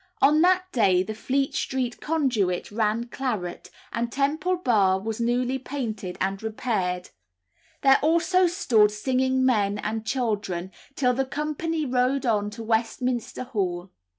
On 0.19 0.41
that 0.41 0.63
day 0.71 1.03
the 1.03 1.13
Fleet 1.13 1.53
Street 1.53 2.01
conduit 2.01 2.71
ran 2.71 3.03
claret, 3.09 3.69
and 3.93 4.11
Temple 4.11 4.57
Bar 4.57 4.99
was 4.99 5.21
newly 5.21 5.59
painted 5.59 6.17
and 6.19 6.41
repaired; 6.41 7.11
there 7.83 7.99
also 8.01 8.47
stood 8.47 8.89
singing 8.89 9.45
men 9.45 9.77
and 9.77 10.03
children, 10.03 10.71
till 10.95 11.13
the 11.13 11.23
company 11.25 11.85
rode 11.85 12.25
on 12.25 12.49
to 12.49 12.63
Westminster 12.63 13.43
Hall. 13.43 13.91